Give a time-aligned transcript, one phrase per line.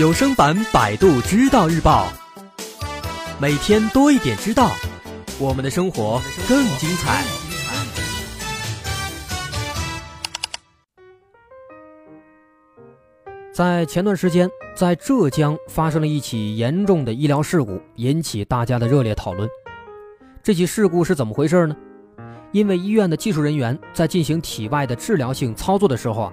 [0.00, 2.08] 有声版《百度知道日报》，
[3.38, 4.70] 每天多一点知道，
[5.38, 6.18] 我们的生活
[6.48, 7.22] 更精彩。
[13.52, 19.46] 在前段时间，在浙江发生了一起严重的医疗事故，引起大家的热烈讨论。
[20.42, 21.76] 这起事故是怎么回事呢？
[22.52, 26.32] 因为医院的技术人员在进行体外的治疗性操作的时候啊，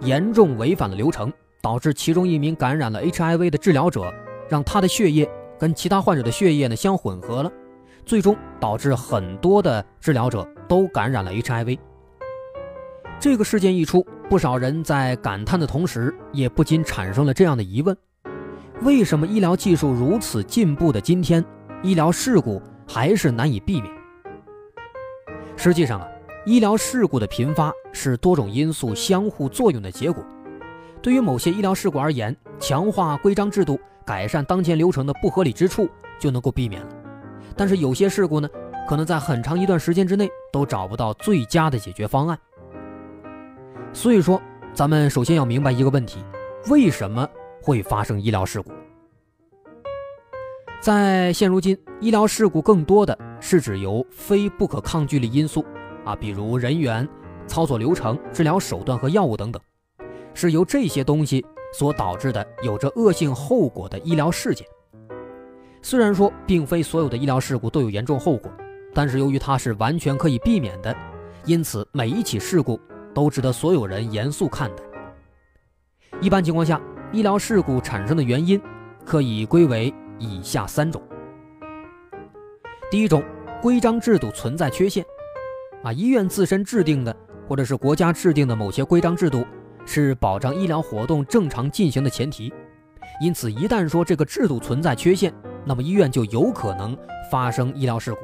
[0.00, 1.32] 严重违反了流程，
[1.64, 4.12] 导致其中一名感染了 HIV 的治疗者，
[4.50, 5.26] 让他的血液
[5.58, 7.50] 跟其他患者的血液呢相混合了，
[8.04, 11.78] 最终导致很多的治疗者都感染了 HIV。
[13.18, 17.96] 这个事件一出，不少人在感叹的同时，也不禁产生了这样的疑问：
[18.82, 21.42] 为什么医疗技术如此进步的今天，
[21.82, 23.90] 医疗事故还是难以避免？
[25.56, 26.06] 实际上啊，
[26.44, 30.22] 医疗事故的频发是多种因素相互作用的结果。
[31.04, 35.86] 对于某些医疗事故而言，强化规章制度、改善当前流程的不合理之处
[36.18, 36.88] 就能够避免了。
[37.54, 38.48] 但是有些事故呢，
[38.88, 42.38] 可能在很长一段时间之内都找不到最佳的解决方案。
[43.92, 44.40] 所以说，
[44.72, 46.24] 咱们首先要明白一个问题：
[46.70, 47.28] 为什么
[47.62, 48.72] 会发生医疗事故？
[50.80, 55.62] 在现如今，医疗事故更多的是指由非不可抗拒力因素
[56.02, 57.06] 啊，比如人员、
[57.46, 59.60] 操作流程、治疗手段和药物等等，
[60.34, 64.66] 是由这些东西所导致的有着恶性后果的医疗事件。
[65.80, 68.50] 虽然说并非所有的医疗事故都有严重后果，
[68.92, 70.94] 但是由于它是完全可以避免的，
[71.44, 72.78] 因此每一起事故
[73.14, 74.82] 都值得所有人严肃看待。
[76.20, 76.80] 一般情况下，
[77.12, 78.60] 医疗事故产生的原因
[79.04, 79.94] 可以归为。
[80.20, 81.02] 以下三种：
[82.88, 83.20] 第一种，
[83.60, 85.04] 规章制度存在缺陷，
[85.82, 87.14] 啊，医院自身制定的
[87.48, 89.44] 或者是国家制定的某些规章制度
[89.86, 92.52] 是保障医疗活动正常进行的前提，
[93.20, 95.32] 因此一旦说这个制度存在缺陷，
[95.64, 96.96] 那么医院就有可能
[97.30, 98.18] 发生医疗事故。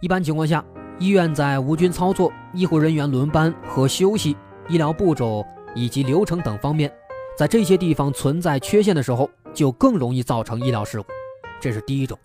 [0.00, 0.64] 一般情况下，
[0.98, 4.36] 医院在无菌操作、医护人员轮班和休息、
[4.68, 5.44] 医疗步骤
[5.74, 6.92] 以及流程等方面，
[7.36, 9.28] 在这些地方存在缺陷的时候。
[9.54, 11.08] 就更容易造成医疗事故，
[11.58, 12.16] 这是第一种。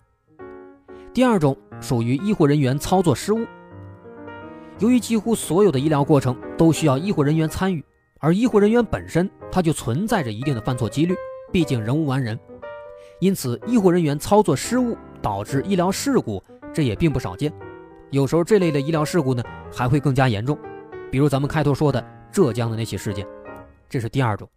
[1.12, 3.44] 第二种属于医护人员操作失误。
[4.80, 7.84] 由于几乎所有的医疗过程都需要医护人员参与，
[8.18, 11.14] 而医护人员本身他就存在着一定的犯错几率，
[11.52, 12.38] 毕竟人无完人。
[13.20, 16.42] 因此，医护人员操作失误导致医疗事故，
[16.72, 17.52] 这也并不少见。
[18.10, 19.42] 有时候这类的医疗事故呢，
[19.72, 20.58] 还会更加严重，
[21.10, 23.26] 比如咱们开头说的浙江的那起事件。
[23.88, 24.48] 这是第二种。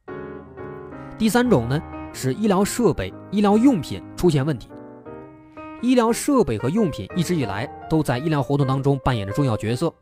[1.17, 1.81] 第三种呢？
[2.13, 4.69] 是医疗设备、医疗用品出现问题。
[5.81, 9.93] 医疗设备和用品一直以来都在医疗活动当中扮演着重要角色，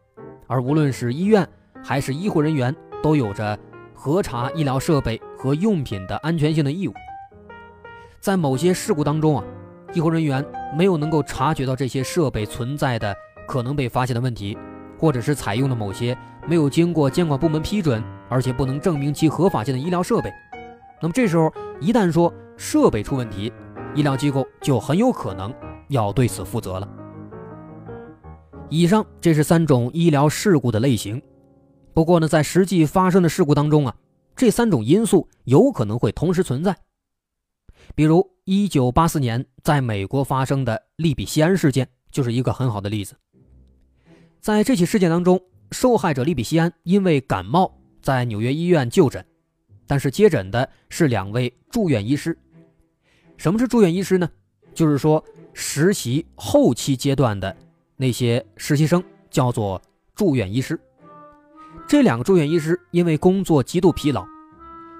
[0.47, 1.47] 而无论是医院
[1.83, 3.57] 还是医护人员，都有着
[3.93, 6.93] 核查医疗设备和用品的安全性的义务。
[8.19, 9.43] 在某些事故当中啊，
[9.93, 10.43] 医护人员
[10.75, 13.15] 没有能够察觉到这些设备存在的
[13.47, 14.57] 可能被发现的问题，
[14.97, 16.17] 或者是采用了某些
[16.47, 20.31] 没有经过监管部门批准，而且不能证明其合法性的医疗设备。
[21.01, 23.51] 那么这时候，一旦说设备出问题，
[23.93, 25.53] 医疗机构就很有可能
[25.89, 26.87] 要对此负责了。
[28.69, 31.21] 以上这是三种医疗事故的类型，
[31.93, 33.95] 不过呢，在实际发生的事故当中啊，
[34.35, 36.75] 这三种因素有可能会同时存在。
[37.93, 43.15] 比如1984年在美国发生的利比西安事件就是一个很好的例子。
[44.41, 45.39] 在这起事件当中，
[45.71, 47.71] 受害者利比西安因为感冒
[48.01, 49.23] 在纽约医院就诊。
[49.87, 52.35] 但是接诊的是两位住院医师。
[53.37, 54.27] 什么是住院医师呢？
[54.73, 55.23] 就是说
[55.53, 57.55] 实习后期阶段的
[57.97, 59.81] 那些实习生叫做
[60.15, 60.79] 住院医师。
[61.87, 64.25] 这两个住院医师因为工作极度疲劳，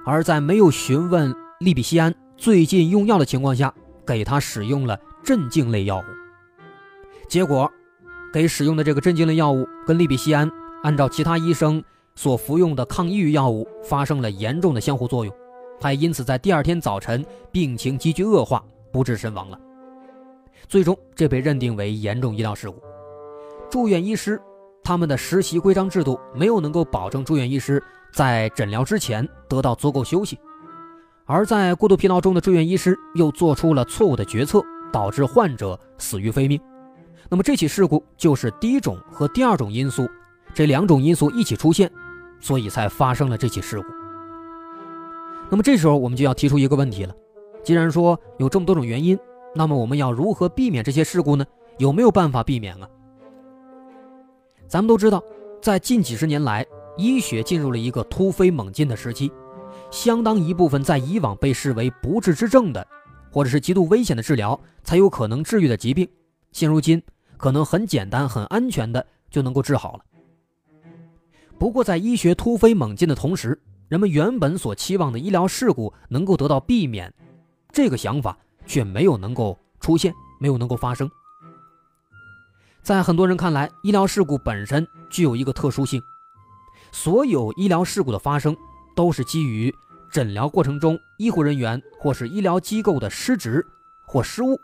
[0.04, 3.72] 而在没有询问利比西安最近用药的情况下，
[4.06, 6.04] 给他使用了镇静类药物。
[7.28, 7.70] 结果，
[8.32, 10.50] 给使用的这个镇静类药物跟利比西安
[10.82, 11.82] 按照其他医生。
[12.18, 15.34] 所服用的抗抑郁药物发生了严重的相互作用，
[15.78, 17.22] 他因此在第二天早晨
[17.52, 19.60] 病情急剧恶化，不治身亡了。
[20.66, 22.80] 最终，这被认定为严重医疗事故。
[23.76, 24.40] 住院医师
[24.82, 30.38] 他们的实习规章制度没有能够保证住院医师在诊疗之前得到足够休息，
[31.26, 36.58] 而在过度疲劳中的住院医师又做出了错误的决策，导致患者死于非命。
[37.28, 40.08] 那么这起事故就是第一种和第二种因素
[40.54, 41.92] 这两种因素一起出现。
[42.40, 43.86] 所以才发生了这起事故。
[45.50, 47.14] 那么这时候我们就要提出一个问题了：
[47.62, 49.18] 既然说有这么多种原因，
[49.54, 51.44] 那么我们要如何避免这些事故呢？
[51.76, 52.88] 有没有办法避免啊？
[54.68, 55.22] 咱们都知道，
[55.62, 56.66] 在近几十年来，
[56.96, 59.30] 医学进入了一个突飞猛进的时期，
[59.90, 62.86] 相当一部分在以往被视为不治之症的，
[63.30, 66.08] 或者是极度危险的治疗才有可能治愈的疾病，
[66.50, 67.00] 现如今
[67.36, 70.04] 可能很简单、很安全的就能够治好了。
[71.58, 73.58] 不过，在医学突飞猛进的同时，
[73.88, 77.12] 人们原本所期望的医疗事故能够得到避免，
[77.70, 78.36] 这个想法
[78.66, 81.08] 却没有能够出现，没有能够发生。
[82.86, 86.00] 在很多人看来，医疗事故本身具有一个特殊性，
[86.92, 88.56] 所有医疗事故的发生
[88.94, 89.74] 都是基于
[90.08, 93.66] 诊疗过程中医护人员或是医疗机构的失职
[94.06, 94.56] 或失误，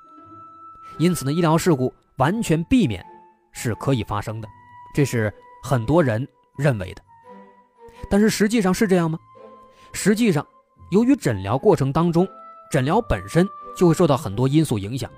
[0.99, 3.05] 因此呢，医疗事故完全避免
[3.51, 4.47] 是可以发生的，
[4.95, 6.25] 这是很多人
[6.57, 7.03] 认为的。
[8.09, 9.19] 但是实际上是这样吗？
[9.93, 10.47] 实际上，
[10.93, 12.29] 由于诊疗过程当中，
[12.71, 13.45] 诊疗本身
[13.77, 15.11] 就会受到很多因素影响，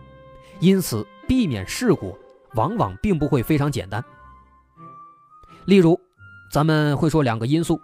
[0.59, 2.17] 因此避免事故
[2.55, 4.05] 往往并不会非常简单。
[5.65, 5.99] 例如，
[6.51, 7.81] 咱们会说两个因素，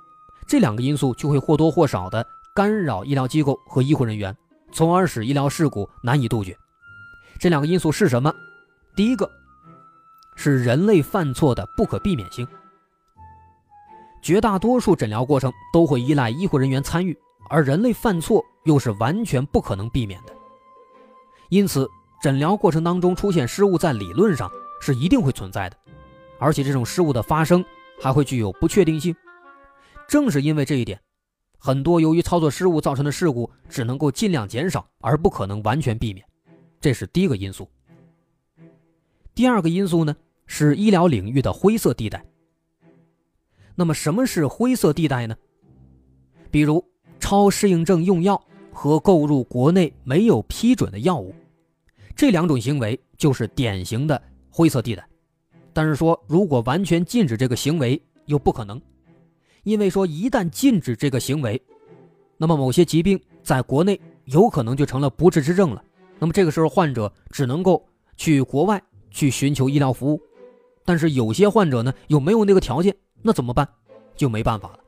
[0.47, 4.37] 这两个因素就会或多或少的干扰医疗机构和医护人员，
[4.73, 6.57] 从而使医疗事故难以杜绝。
[7.39, 8.33] 这两个因素是什么？
[8.95, 9.31] 第一个
[10.37, 12.47] 是人类犯错的不可避免性。
[14.23, 17.17] 绝大多数诊疗过程都会依赖医护人员参与，
[17.49, 20.35] 而人类犯错又是完全不可能避免的。
[21.49, 21.89] 因此，
[22.21, 25.77] 诊疗过程当中出现失误，在理论上是一定会存在的，
[26.39, 27.65] 而且这种失误的发生
[28.01, 29.15] 还会具有不确定性。
[30.09, 31.01] 正是因为这一点，
[31.59, 36.27] 很多由于操作失误造成的事故只能够尽量减少，而不可能完全避免。
[36.81, 37.71] 这是第一个因素。
[39.35, 40.17] 第二个因素呢，
[40.47, 42.25] 是医疗领域的灰色地带。
[43.77, 45.37] 那么什么是灰色地带呢？
[46.51, 46.85] 比如
[47.21, 48.43] 超适应症用药
[48.73, 51.35] 和购入国内没有批准的药物，
[52.17, 54.21] 这两种行为就是典型的
[54.51, 55.07] 灰色地带。
[55.73, 58.81] 但是说如果完全禁止这个行为又不可能，
[59.63, 61.61] 因为说一旦禁止这个行为，
[62.37, 65.83] 那么某些疾病在国内有可能就成了不治之症了。
[66.19, 67.87] 那么这个时候患者只能够
[68.17, 70.21] 去国外去寻求医疗服务，
[70.85, 72.95] 但是有些患者呢又没有那个条件。
[73.23, 73.69] 那怎么办？
[74.17, 74.81] 就没办法了。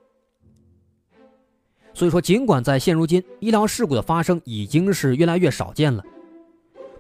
[1.95, 6.03] 所以说，尽管在现如今医疗事故的发生已经是越来越少见了，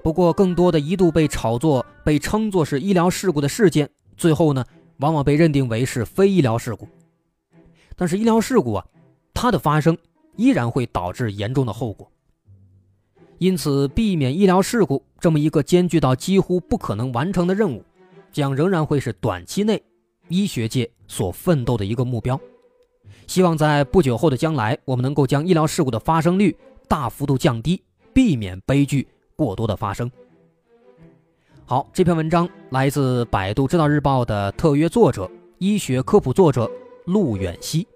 [0.02, 4.64] 不过更多的一度被炒作、被称作是医疗事故的事件，最后呢，
[4.98, 6.88] 往往被认定为是非医疗事故。
[7.96, 8.84] 但是医疗事故啊，
[9.32, 9.96] 它的发生
[10.36, 12.10] 依然会导致严重的后果。
[13.38, 17.84] 因此，避免医疗事故这么一个艰巨到几乎不可能完成的任务，
[18.32, 19.80] 将仍然会是短期内。
[20.28, 22.40] 医学界所奋斗的一个目标，
[23.26, 26.56] 希望在不久后的将来，我们能够将医疗事故的发生率
[26.88, 27.82] 大幅度降低，
[28.14, 29.06] 避免悲剧
[29.36, 30.10] 过多的发生。
[31.64, 36.70] 好，这篇文章来自百度知道日报的特约作者、医学科普作者
[37.06, 37.86] 陆远西。